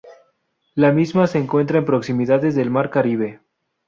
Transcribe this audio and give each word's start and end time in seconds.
La 0.73 0.91
misma 0.91 1.27
se 1.27 1.37
encuentra 1.37 1.77
en 1.77 1.85
proximidades 1.85 2.55
del 2.55 2.71
mar 2.71 2.89
Caribe. 2.89 3.39